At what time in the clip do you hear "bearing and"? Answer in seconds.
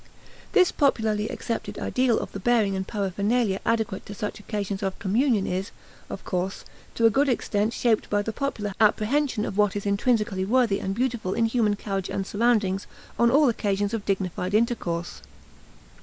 2.39-2.87